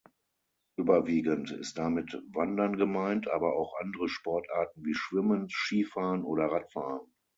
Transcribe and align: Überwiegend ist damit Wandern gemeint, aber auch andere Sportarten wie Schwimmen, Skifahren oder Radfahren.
Überwiegend 0.77 1.51
ist 1.51 1.77
damit 1.77 2.19
Wandern 2.33 2.75
gemeint, 2.75 3.29
aber 3.29 3.55
auch 3.55 3.75
andere 3.79 4.09
Sportarten 4.09 4.83
wie 4.83 4.95
Schwimmen, 4.95 5.47
Skifahren 5.47 6.23
oder 6.23 6.45
Radfahren. 6.47 7.05